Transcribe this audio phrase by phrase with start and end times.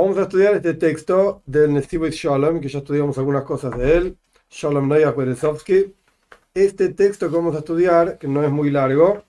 [0.00, 4.16] Vamos a estudiar este texto del Nesivit Shalom, que ya estudiamos algunas cosas de él.
[4.48, 5.92] Shalom Noyah Berezovsky.
[6.54, 9.24] Este texto que vamos a estudiar, que no es muy largo,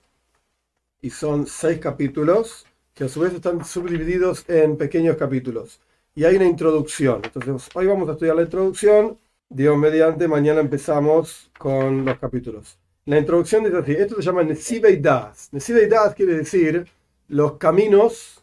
[1.02, 5.80] y son seis capítulos, que a su vez están subdivididos en pequeños capítulos.
[6.14, 7.20] Y hay una introducción.
[7.24, 9.18] Entonces, hoy vamos a estudiar la introducción.
[9.48, 12.78] Dios mediante, mañana empezamos con los capítulos.
[13.06, 15.48] La introducción dice así: esto se llama Nesivei Das.
[15.50, 16.86] Nesivei Das quiere decir
[17.26, 18.39] los caminos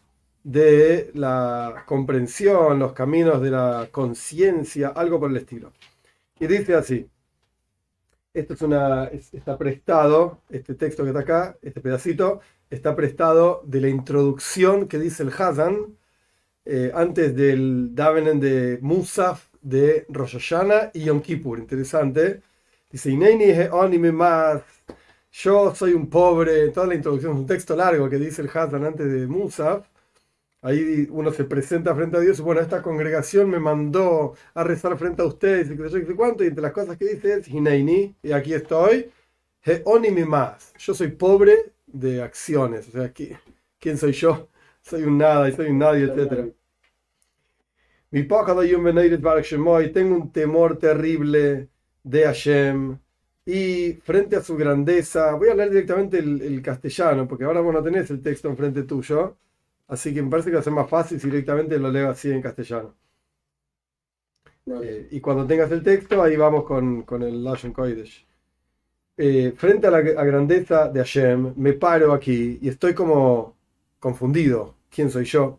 [0.48, 5.72] de la comprensión, los caminos de la conciencia, algo por el estilo.
[6.40, 7.06] Y dice así,
[8.32, 12.40] esto es una, está prestado, este texto que está acá, este pedacito,
[12.70, 15.98] está prestado de la introducción que dice el Hazan
[16.64, 21.58] eh, antes del Davenen de Musaf de Rosh Hashanah y Yom Kippur.
[21.58, 22.42] Interesante.
[22.90, 23.10] Dice,
[24.12, 24.62] más
[25.30, 28.84] yo soy un pobre, toda la introducción es un texto largo que dice el Hazan
[28.84, 29.86] antes de Musaf.
[30.60, 34.98] Ahí uno se presenta frente a Dios y bueno, esta congregación me mandó a rezar
[34.98, 38.16] frente a ustedes y que yo cuánto, y entre las cosas que dice es Hineini,
[38.22, 39.10] y aquí estoy,
[39.62, 40.74] Heonimi más.
[40.78, 44.48] Yo soy pobre de acciones, o sea, ¿quién soy yo?
[44.82, 46.52] Soy un nada y soy un nadie, etc.
[48.10, 51.68] Mi tengo un temor terrible
[52.02, 52.98] de Hashem
[53.44, 57.82] y frente a su grandeza, voy a hablar directamente el, castellano, porque ahora vos no
[57.82, 59.36] tenés el texto enfrente tuyo,
[59.88, 62.30] así que me parece que va a ser más fácil si directamente lo leo así
[62.30, 62.94] en castellano.
[64.82, 68.26] Eh, y cuando tengas el texto, ahí vamos con, con el Lashon Kodesh.
[69.16, 73.56] Eh, frente a la grandeza de Hashem, me paro aquí y estoy como
[73.98, 74.76] confundido.
[74.90, 75.58] ¿Quién soy yo?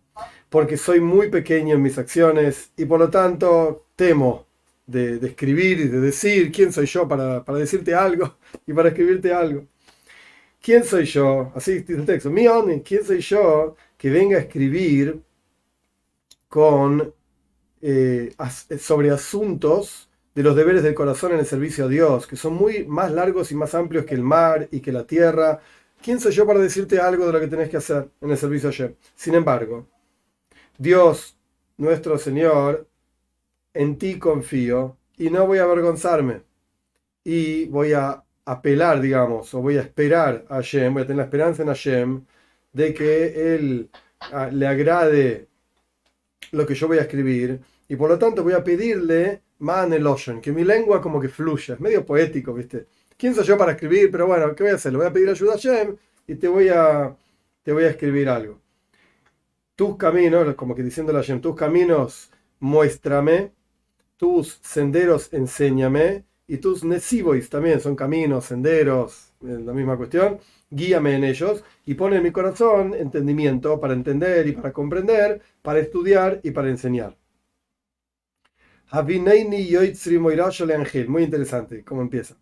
[0.50, 4.46] Porque soy muy pequeño en mis acciones y por lo tanto temo
[4.88, 9.66] de, escribir y de decir quién soy yo para, decirte algo y para escribirte algo.
[10.62, 11.52] ¿Quién soy yo?
[11.56, 12.30] Así dice el texto.
[12.30, 12.46] Mi
[12.82, 15.22] ¿quién soy yo que venga a escribir
[16.48, 17.14] con,
[17.82, 18.34] eh,
[18.80, 22.86] sobre asuntos de los deberes del corazón en el servicio a Dios, que son muy
[22.86, 25.60] más largos y más amplios que el mar y que la tierra?
[26.02, 28.70] ¿Quién soy yo para decirte algo de lo que tenés que hacer en el servicio
[28.70, 29.86] a Sin embargo,
[30.78, 31.38] Dios,
[31.76, 32.88] nuestro Señor,
[33.74, 36.44] en ti confío y no voy a avergonzarme.
[37.26, 41.24] Y voy a apelar, digamos, o voy a esperar a Hashem, voy a tener la
[41.24, 42.26] esperanza en Hashem
[42.74, 43.90] de que Él
[44.32, 45.48] ah, le agrade
[46.52, 47.60] lo que yo voy a escribir.
[47.88, 51.76] Y por lo tanto voy a pedirle man ocean que mi lengua como que fluya.
[51.76, 52.88] Es medio poético, ¿viste?
[53.18, 54.10] ¿Quién soy yo para escribir?
[54.12, 54.92] Pero bueno, ¿qué voy a hacer?
[54.92, 55.96] Le voy a pedir ayuda a Hashem
[56.28, 57.16] y te voy a,
[57.64, 58.60] te voy a escribir algo.
[59.76, 63.52] Tus caminos, como que diciéndole a Hashem, tus caminos muéstrame
[64.20, 71.24] tus senderos enséñame y tus nesibois también son caminos, senderos, la misma cuestión, guíame en
[71.24, 76.52] ellos y pone en mi corazón entendimiento para entender y para comprender, para estudiar y
[76.52, 77.18] para enseñar.
[81.08, 82.36] Muy interesante cómo empieza.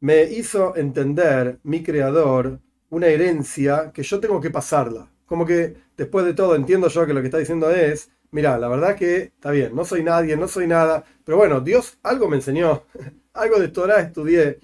[0.00, 2.60] Me hizo entender mi creador
[2.90, 5.10] una herencia que yo tengo que pasarla.
[5.26, 8.68] Como que después de todo entiendo yo que lo que está diciendo es mira, la
[8.68, 12.36] verdad que está bien, no soy nadie, no soy nada, pero bueno, Dios algo me
[12.36, 12.84] enseñó,
[13.34, 14.58] algo de Torah estudié,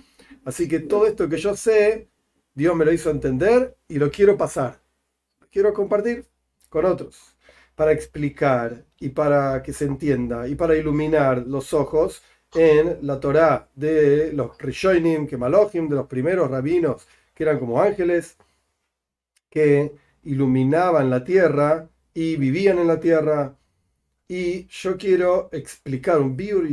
[0.44, 2.08] así que todo esto que yo sé,
[2.58, 4.80] Dios me lo hizo entender y lo quiero pasar,
[5.48, 6.26] quiero compartir
[6.68, 7.36] con otros,
[7.76, 12.20] para explicar y para que se entienda y para iluminar los ojos
[12.52, 17.80] en la Torah de los Rishonim, que Malohim, de los primeros rabinos que eran como
[17.80, 18.36] ángeles,
[19.48, 19.92] que
[20.24, 23.56] iluminaban la tierra y vivían en la tierra.
[24.26, 26.68] Y yo quiero explicar un biur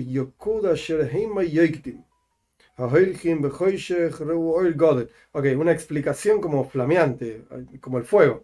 [5.32, 7.44] Ok, una explicación como flameante,
[7.80, 8.44] como el fuego.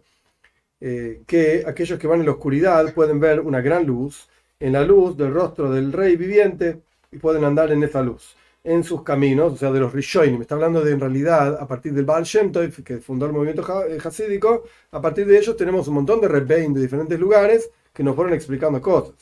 [0.80, 4.28] Eh, que aquellos que van en la oscuridad pueden ver una gran luz
[4.58, 6.82] en la luz del rostro del rey viviente
[7.12, 10.40] y pueden andar en esa luz en sus caminos, o sea, de los Rishonim.
[10.40, 12.52] Está hablando de en realidad, a partir del Baal Shem
[12.84, 16.72] que fundó el movimiento eh, hasídico, a partir de ellos tenemos un montón de Rebbein
[16.72, 19.14] de diferentes lugares que nos fueron explicando cosas.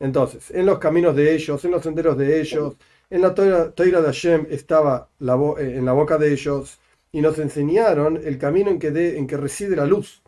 [0.00, 2.76] Entonces, en los caminos de ellos, en los senderos de ellos,
[3.10, 6.78] en la Toira, de Hashem estaba eh, en la boca de ellos
[7.10, 10.22] y nos enseñaron el camino en que, de, en que reside la luz.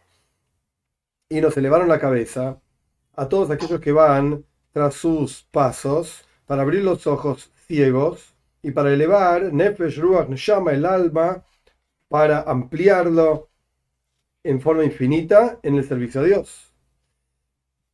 [1.29, 2.61] Y nos elevaron la cabeza
[3.15, 8.93] a todos aquellos que van tras sus pasos para abrir los ojos ciegos y para
[8.93, 11.45] elevar Nefesh Ruach llama el alma
[12.09, 13.49] para ampliarlo
[14.43, 16.70] en forma infinita en el servicio a Dios.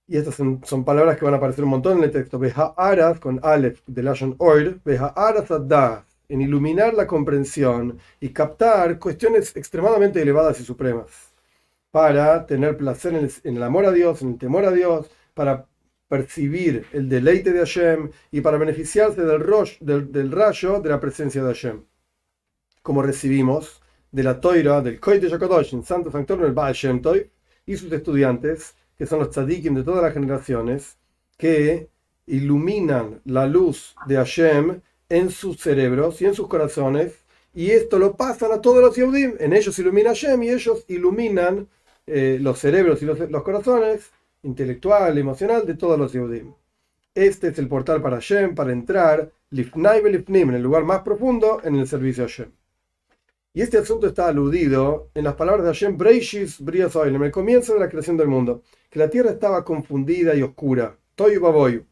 [0.08, 2.38] Y estas son, palabras que van a aparecer un montón en el texto.
[2.38, 5.50] Beja Aras con Aleph de Lashon Oir, Beja Aras
[6.28, 11.32] en iluminar la comprensión y captar cuestiones extremadamente elevadas y supremas,
[11.90, 13.14] para tener placer
[13.44, 15.66] en el amor a Dios, en el temor a Dios, para
[16.08, 21.48] percibir el deleite de Hashem y para beneficiarse del, del, rayo de la presencia de
[21.48, 21.84] Hashem.
[22.82, 23.82] Como recibimos
[24.12, 27.28] de la toira del Koite Yakodosh en Santo Sanctorio el Baal Shem Toy
[27.66, 30.96] y sus estudiantes, que son los tzadikim de todas las generaciones,
[31.36, 31.88] que
[32.26, 37.12] iluminan la luz de Hashem en sus cerebros y en sus corazones,
[37.54, 39.34] y esto lo pasan a todos los Yehudim.
[39.38, 41.68] En ellos ilumina Hashem y ellos iluminan
[42.06, 44.10] eh, los cerebros y los, los, corazones
[44.42, 46.52] intelectual, emocional de todos los Yehudim.
[47.14, 51.60] Este es el portal para Hashem, para entrar, Lifnai Lifnim, en el lugar más profundo,
[51.64, 52.50] en el servicio a Hashem.
[53.56, 57.80] Y este asunto está aludido en las palabras de Hashem Breishis en el comienzo de
[57.80, 61.86] la creación del mundo, que la tierra estaba confundida y oscura, Toyu Baboyu.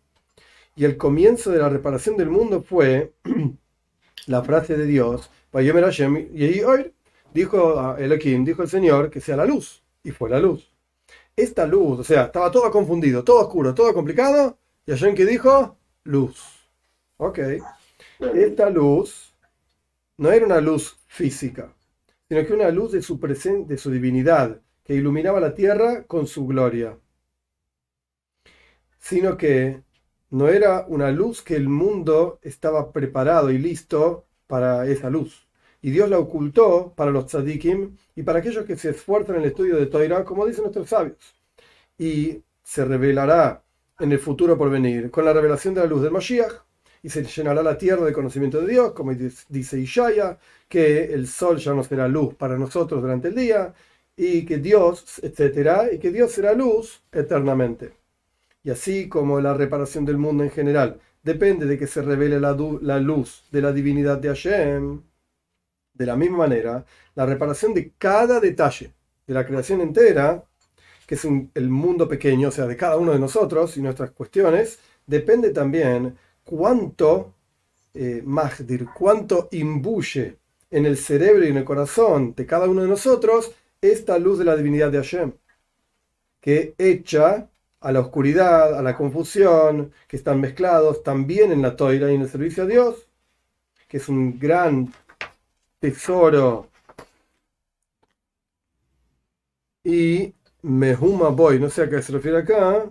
[0.77, 3.15] Y el comienzo de la reparación del mundo fue
[4.27, 6.93] la frase de Dios, Hashem, y hoy
[7.33, 10.71] dijo Elohim, dijo el Señor, que sea la luz, y fue la luz.
[11.35, 15.79] Esta luz, o sea, estaba todo confundido, todo oscuro, todo complicado, y Hashem que dijo,
[16.03, 16.45] luz.
[17.17, 17.39] Ok.
[18.35, 19.35] Esta luz
[20.19, 21.73] no era una luz física,
[22.29, 26.47] sino que una luz de su, de su divinidad, que iluminaba la tierra con su
[26.47, 26.99] gloria.
[28.99, 29.83] Sino que
[30.31, 35.47] no era una luz que el mundo estaba preparado y listo para esa luz.
[35.81, 39.49] Y Dios la ocultó para los tzadikim y para aquellos que se esfuerzan en el
[39.49, 41.35] estudio de Torah, como dicen nuestros sabios.
[41.97, 43.63] Y se revelará
[44.01, 46.64] en el futuro por venir con la revelación de la luz del Mashiach
[47.05, 51.59] y se llenará la tierra de conocimiento de Dios, como dice Ishaya, que el sol
[51.59, 53.75] ya no será luz para nosotros durante el día,
[54.17, 57.93] y que Dios, etcétera, y que Dios será luz eternamente.
[58.63, 62.53] Y así como la reparación del mundo en general depende de que se revele la,
[63.01, 65.03] luz de la divinidad de Hashem,
[65.93, 68.95] de la misma manera, la reparación de cada detalle
[69.27, 70.43] de la creación entera,
[71.07, 74.79] que es el mundo pequeño, o sea, de cada uno de nosotros y nuestras cuestiones,
[75.07, 77.35] depende también cuánto
[77.95, 80.39] eh, Mahdir, cuánto imbuye
[80.71, 84.45] en el cerebro y en el corazón de cada uno de nosotros esta luz de
[84.45, 85.33] la divinidad de Hashem,
[86.41, 87.49] que echa
[87.81, 92.23] a la oscuridad, a la confusión, que están mezclados también en la toira y en
[92.23, 93.09] el servicio a Dios,
[93.87, 94.93] que es un gran
[95.79, 96.71] tesoro.
[99.85, 102.87] Y Mehuma Boy, no sé a qué se refiere acá,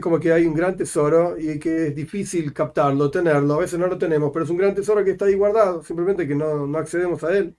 [0.00, 3.54] como que hay un gran tesoro y que es difícil captarlo, tenerlo.
[3.54, 6.26] A veces no lo tenemos, pero es un gran tesoro que está ahí guardado, simplemente
[6.26, 7.56] que no, no accedemos a él.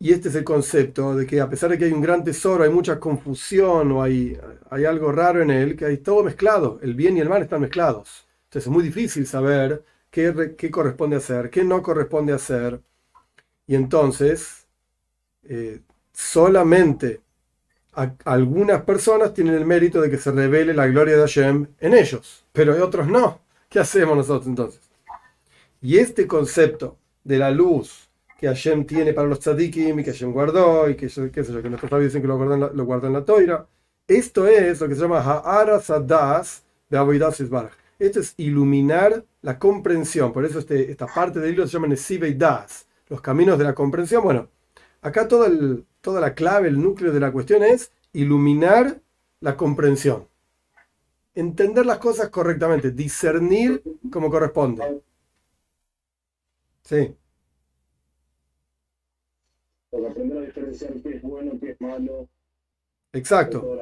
[0.00, 2.62] Y este es el concepto de que a pesar de que hay un gran tesoro,
[2.62, 4.38] hay mucha confusión o hay,
[4.70, 7.60] hay algo raro en él, que hay todo mezclado, el bien y el mal están
[7.62, 8.28] mezclados.
[8.44, 12.80] Entonces es muy difícil saber qué, qué corresponde hacer, qué no corresponde hacer.
[13.66, 14.68] Y entonces,
[15.44, 15.82] eh,
[16.12, 17.22] solamente
[18.24, 22.44] algunas personas tienen el mérito de que se revele la gloria de Hashem en ellos,
[22.52, 23.40] pero otros no.
[23.68, 24.80] ¿Qué hacemos nosotros entonces?
[25.80, 28.08] Y este concepto de la luz
[28.38, 31.62] que Hashem tiene para los tzadikim y que Hashem guardó y que, qué sé yo,
[31.62, 33.66] que nuestros sabios dicen que lo la, lo guardó en la toira,
[34.06, 40.32] esto es lo que se llama Ha'ara Sadas de Esto es iluminar la comprensión.
[40.32, 43.74] Por eso este, esta parte del libro se llama Nesibei Das, los caminos de la
[43.74, 44.22] comprensión.
[44.22, 44.48] Bueno,
[45.02, 49.00] acá el, toda la clave, el núcleo de la cuestión es iluminar
[49.40, 50.28] la comprensión.
[51.34, 55.02] Entender las cosas correctamente, discernir como corresponde.
[56.82, 57.14] Sí.
[63.12, 63.78] Exacto.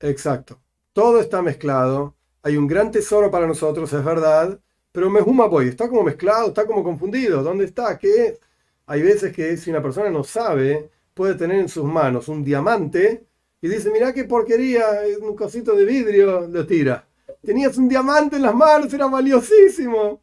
[0.00, 0.60] Exacto.
[0.92, 2.16] Todo está mezclado.
[2.42, 4.58] Hay un gran tesoro para nosotros, es verdad,
[4.92, 7.42] pero Mehuma Boy está como mezclado, está como confundido.
[7.42, 7.98] ¿Dónde está?
[7.98, 8.38] ¿Qué
[8.86, 13.26] Hay veces que si una persona no sabe, puede tener en sus manos un diamante
[13.60, 17.06] y dice, mira qué porquería, es un cosito de vidrio, lo tira.
[17.42, 20.22] Tenías un diamante en las manos, era valiosísimo.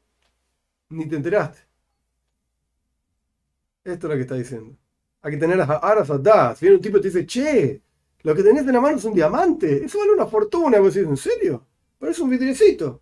[0.89, 1.59] Ni te enteraste.
[3.83, 4.75] Esto es lo que está diciendo.
[5.21, 6.59] Hay que tener aras das.
[6.59, 7.81] Viene un tipo y te dice, che,
[8.23, 9.85] lo que tenés en la mano es un diamante.
[9.85, 10.79] Eso vale una fortuna.
[10.79, 11.65] Vos decís, ¿en serio?
[11.97, 13.01] Parece un vidriecito.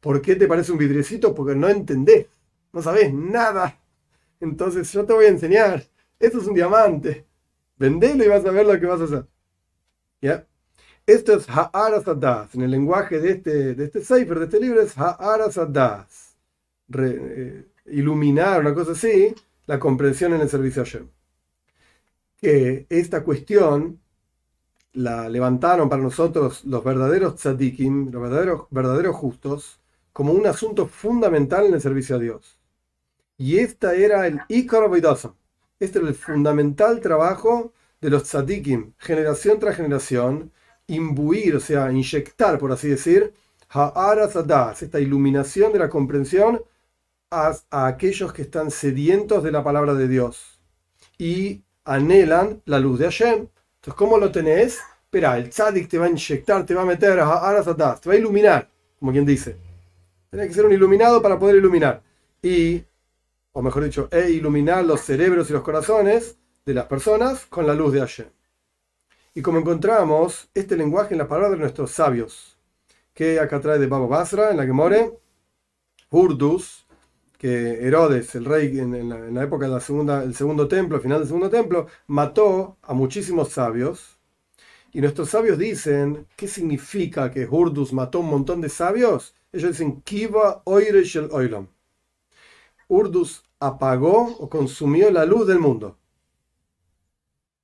[0.00, 1.34] ¿Por qué te parece un vidriecito?
[1.34, 2.26] Porque no entendés.
[2.72, 3.78] No sabés nada.
[4.40, 5.82] Entonces yo te voy a enseñar.
[6.18, 7.26] Esto es un diamante.
[7.76, 9.26] Vendelo y vas a ver lo que vas a hacer.
[10.20, 10.46] ¿Ya?
[11.06, 12.54] Esto es Ha'aras Adas.
[12.54, 16.36] En el lenguaje de este, de este cipher, de este libro, es Ha'aras Adas.
[16.98, 19.34] Eh, iluminar, una cosa así,
[19.66, 21.08] la comprensión en el servicio a Hashem.
[22.38, 24.00] Que esta cuestión
[24.92, 29.80] la levantaron para nosotros los verdaderos tzadikim, los verdaderos, verdaderos justos,
[30.12, 32.58] como un asunto fundamental en el servicio a Dios.
[33.36, 34.88] Y esta era el Ikar
[35.78, 40.52] este era el fundamental trabajo de los tzadikim, generación tras generación,
[40.86, 43.32] imbuir, o sea, inyectar, por así decir,
[44.80, 46.62] esta iluminación de la comprensión
[47.30, 50.60] a, aquellos que están sedientos de la palabra de Dios
[51.18, 53.48] y anhelan la luz de Hashem.
[53.76, 54.80] Entonces, ¿cómo lo tenés?
[55.04, 57.62] Espera, el tzadik te va a inyectar, te va a meter a
[58.00, 59.56] te va a iluminar, como quien dice.
[60.30, 62.02] Tienes que ser un iluminado para poder iluminar.
[62.42, 62.84] Y,
[63.56, 66.36] o mejor dicho, e iluminar los cerebros y los corazones
[66.66, 68.26] de las personas con la luz de Hashem.
[69.32, 72.58] Y como encontramos este lenguaje en la palabra de nuestros sabios,
[73.14, 75.18] que acá trae de Baba Basra, en la que more,
[76.10, 76.86] Urdus,
[77.38, 79.80] que Herodes, el rey en, la, época del
[80.34, 84.18] segundo templo, al final del segundo templo, mató a muchísimos sabios.
[84.92, 89.34] Y nuestros sabios dicen, ¿qué significa que Urdus mató un montón de sabios?
[89.50, 91.68] Ellos dicen, Kiva Oireshel Oilam.
[92.88, 95.98] Urdus apagó o consumió la luz del mundo.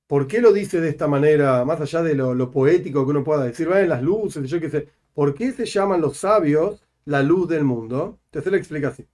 [0.07, 3.43] ¿Por qué lo dice de esta manera, más allá de lo, poético que uno pueda
[3.45, 4.89] decir, las luces, yo qué sé?
[5.13, 8.19] ¿Por qué se llaman los sabios la luz del mundo?
[8.29, 9.07] Te se lo explica así.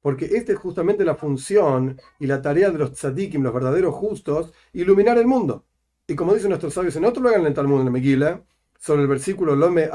[0.00, 4.52] Porque esta es justamente la función y la tarea de los tzadikim, los verdaderos justos,
[4.72, 5.64] iluminar el mundo.
[6.06, 8.42] Y como dicen nuestros sabios en otro lugar en el Talmud, en la Megillah,
[8.78, 9.88] sobre el versículo Lome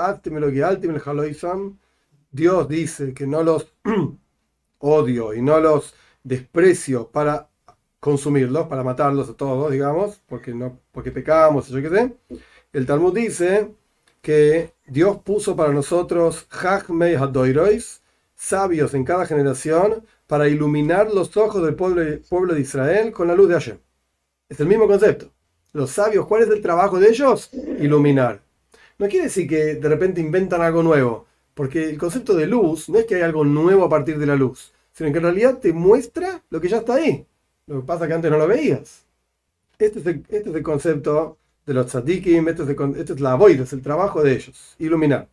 [2.32, 3.74] Dios dice que no los
[4.80, 5.94] odio y no los
[6.28, 7.50] desprecio para
[8.00, 12.18] consumirlos, para matarlos a todos, digamos, porque, no, porque pecamos, yo qué sé.
[12.74, 13.72] El Talmud dice
[14.22, 18.02] que Dios puso para nosotros Hachmei Hadoirois,
[18.36, 23.36] sabios en cada generación, para iluminar los ojos del pueblo, pueblo de Israel con la
[23.36, 23.78] luz de Hashem.
[24.50, 25.32] Es el mismo concepto.
[25.74, 27.50] Los sabios, ¿cuál es el trabajo de ellos?
[27.80, 28.42] Iluminar.
[28.98, 33.00] No quiere decir que de repente inventan algo nuevo, porque el concepto de luz no
[33.00, 35.74] es que hay algo nuevo a partir de la luz, sino que en realidad te
[35.74, 37.24] muestra lo que ya está ahí.
[37.68, 39.06] Lo que pasa es que antes no lo veías.
[39.78, 41.38] Este es el, este es el concepto
[41.68, 44.76] de los tzadikim, este es, el, este es la void, es el trabajo de ellos,
[44.80, 45.30] iluminar.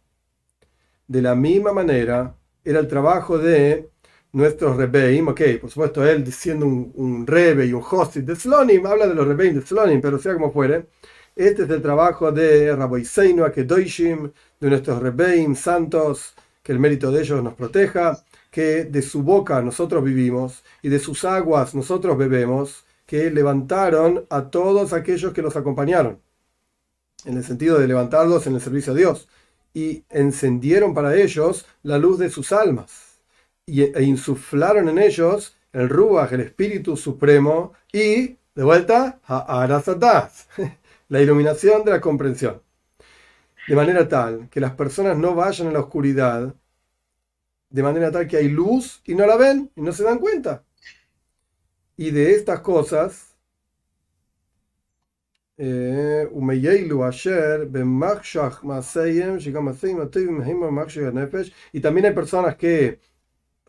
[1.08, 3.88] De la misma manera, era el trabajo de
[4.32, 8.84] nuestros rebeim, ok, por supuesto, él siendo un, un rebe y un hostit de Slonim,
[8.84, 10.88] habla de los rebeim de Slonim, pero sea como fuere,
[11.34, 14.30] este es el trabajo de Raboiseinu Akedoishim,
[14.60, 18.22] de nuestros rebeim santos, que el mérito de ellos nos proteja,
[18.54, 24.48] que de su boca nosotros vivimos y de sus aguas nosotros bebemos, que levantaron a
[24.48, 26.20] todos aquellos que los acompañaron,
[27.24, 29.28] en el sentido de levantarlos en el servicio a Dios,
[29.74, 33.18] y encendieron para ellos la luz de sus almas,
[33.66, 39.66] y, e insuflaron en ellos el Ruach, el Espíritu Supremo, y, de vuelta, a
[41.08, 42.62] la iluminación de la comprensión.
[43.66, 46.54] De manera tal que las personas no vayan a la oscuridad
[47.74, 50.62] de manera tal que hay luz y no la ven y no se dan cuenta.
[51.96, 53.34] Y de estas cosas,
[55.56, 56.28] eh,
[61.72, 63.00] y también hay personas que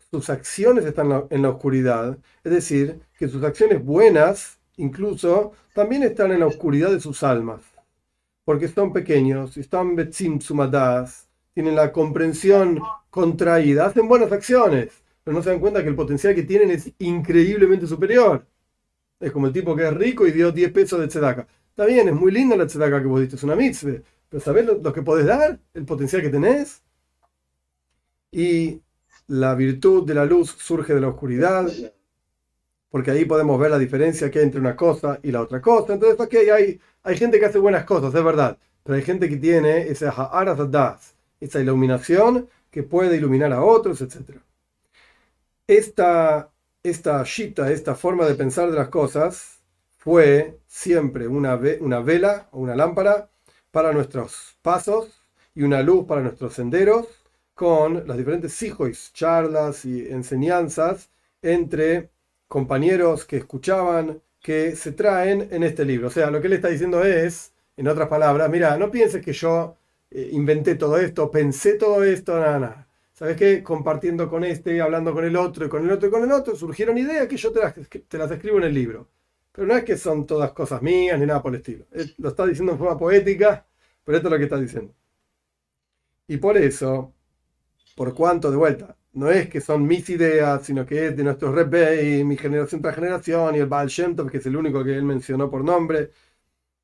[0.08, 6.30] sus acciones están en la oscuridad, es decir, que sus acciones buenas incluso también están
[6.30, 7.62] en la oscuridad de sus almas,
[8.44, 12.80] porque son pequeños, están betzim sumadas, tienen la comprensión
[13.16, 16.92] contraída, hacen buenas acciones, pero no se dan cuenta que el potencial que tienen es
[16.98, 18.46] increíblemente superior.
[19.18, 21.48] Es como el tipo que es rico y dio 10 pesos de tzedaka.
[21.70, 24.66] Está bien, es muy linda la tzedaka que vos diste, es una mitzvah, pero ¿sabés
[24.66, 25.58] lo, que podés dar?
[25.72, 26.82] ¿El potencial que tenés?
[28.30, 28.82] Y
[29.28, 31.66] la virtud de la luz surge de la oscuridad,
[32.90, 35.94] porque ahí podemos ver la diferencia que hay entre una cosa y la otra cosa.
[35.94, 39.38] Entonces, ok, hay, hay gente que hace buenas cosas, es verdad, pero hay gente que
[39.38, 40.10] tiene esa
[41.40, 44.36] esa iluminación que puede iluminar a otros, etc.
[45.66, 46.52] Esta,
[46.82, 49.60] esta shita, esta forma de pensar de las cosas,
[49.96, 53.30] fue siempre una, una vela o una lámpara
[53.70, 55.22] para nuestros pasos
[55.54, 57.06] y una luz para nuestros senderos,
[57.54, 61.08] con las diferentes hijos, charlas y enseñanzas
[61.40, 62.10] entre
[62.48, 66.08] compañeros que escuchaban, que se traen en este libro.
[66.08, 69.32] O sea, lo que él está diciendo es, en otras palabras, mira, no pienses que
[69.32, 69.78] yo
[70.16, 72.88] eh, inventé todo esto, pensé todo esto, nada, nada.
[73.12, 73.62] ¿Sabes qué?
[73.62, 76.56] Compartiendo con este, hablando con el otro, y con el otro, y con el otro,
[76.56, 77.60] surgieron ideas que yo te
[78.18, 79.10] las, escribo en el libro.
[79.52, 81.84] Pero no es que son todas cosas mías ni nada por el estilo.
[82.18, 83.66] lo está diciendo en forma poética,
[84.04, 84.94] pero esto es lo que está diciendo.
[86.28, 87.12] Y por eso,
[87.96, 91.54] por cuanto de vuelta, no es que son mis ideas, sino que es de nuestros
[92.02, 95.04] y mi generación tras generación, y el Baal Shem que es el único que él
[95.04, 96.10] mencionó por nombre.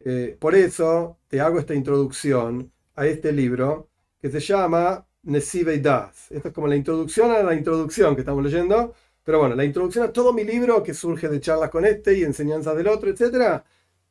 [0.00, 3.88] Eh, por eso te hago esta introducción a este libro
[4.20, 6.30] que se llama Nesibe Das.
[6.30, 8.94] Esto es como la introducción a la introducción que estamos leyendo.
[9.24, 12.24] Pero bueno, la introducción a todo mi libro que surge de charlas con este y
[12.24, 13.62] enseñanzas del otro, etc.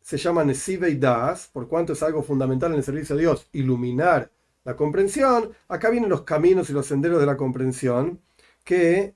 [0.01, 4.31] se llama Nesivei Das, por cuanto es algo fundamental en el servicio a Dios, iluminar
[4.63, 5.51] la comprensión.
[5.67, 8.21] Acá vienen los caminos y los senderos de la comprensión
[8.63, 9.15] que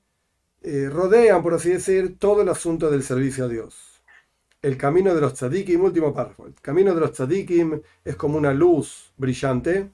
[0.64, 3.95] eh, rodean, por así decir, todo el asunto del servicio a Dios.
[4.66, 6.48] El camino de los tzadikim, último párrafo.
[6.48, 9.92] El camino de los tzadikim es como una luz brillante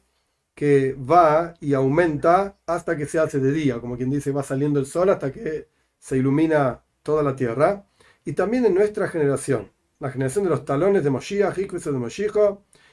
[0.55, 4.79] que va y aumenta hasta que se hace de día, como quien dice, va saliendo
[4.79, 5.67] el sol hasta que
[5.99, 7.85] se ilumina toda la tierra.
[8.23, 12.37] Y también en nuestra generación, la generación de los talones de Moshiach, Ikveso de Moshiach,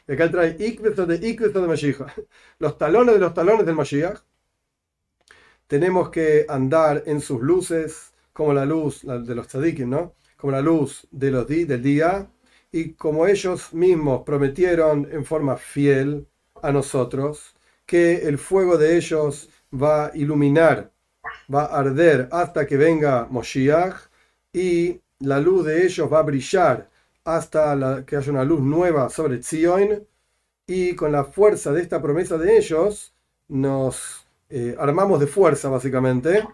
[0.09, 2.01] y acá trae Ikveso de Ikveso de Moshiach,
[2.59, 4.19] los talones de los talones del Moshiach,
[5.69, 10.15] tenemos que andar en sus luces, como la luz de los tzadikim, ¿no?
[10.39, 12.31] Como la luz de los del día,
[12.73, 16.27] y como ellos mismos prometieron en forma fiel
[16.63, 17.55] a nosotros,
[17.85, 20.91] que el fuego de ellos va a iluminar,
[21.53, 23.97] va a arder hasta que venga Moshiach,
[24.53, 26.89] y la luz de ellos va a brillar
[27.25, 30.07] hasta que haya una luz nueva sobre Zion,
[30.67, 33.13] y con la fuerza de esta promesa de ellos,
[33.49, 36.47] nos eh, armamos de fuerza básicamente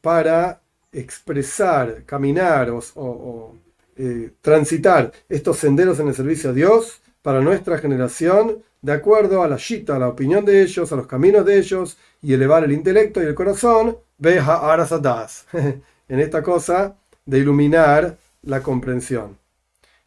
[0.00, 0.60] para
[0.92, 3.54] expresar, caminar o,
[3.96, 9.48] eh, transitar estos senderos en el servicio a Dios para nuestra generación, de acuerdo a
[9.48, 12.72] la shita, a la opinión de ellos, a los caminos de ellos, y elevar el
[12.72, 15.46] intelecto y el corazón, veja arasadas,
[16.08, 19.36] en esta cosa de iluminar la comprensión.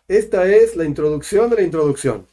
[0.07, 2.25] Esta es la introducción de la introducción.